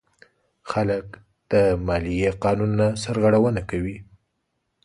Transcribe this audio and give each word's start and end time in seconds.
خلک 0.71 1.05
د 1.51 1.53
مالیې 1.87 2.31
قانون 2.43 2.71
نه 2.79 2.87
سرغړونه 3.03 3.61
کوي. 3.69 3.97